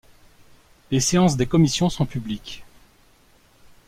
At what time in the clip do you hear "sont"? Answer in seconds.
1.91-2.07